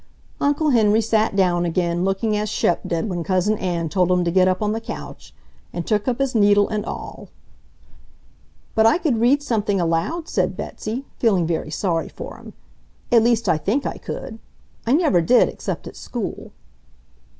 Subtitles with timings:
[0.39, 4.31] Uncle Henry sat down again, looking as Shep did when Cousin Ann told him to
[4.31, 5.31] get up on the couch,
[5.71, 7.29] and took up his needle and awl.
[8.73, 12.53] "But I could read something aloud," said Betsy, feeling very sorry for him.
[13.11, 14.39] "At least I think I could.
[14.87, 16.51] I never did, except at school."